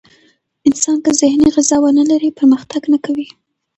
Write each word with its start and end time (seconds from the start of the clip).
انسان 0.67 0.97
که 1.03 1.11
ذهني 1.21 1.47
غذا 1.55 1.77
ونه 1.83 2.03
لري، 2.11 2.29
پرمختګ 2.39 2.81
نه 2.93 2.97
کوي. 3.05 3.27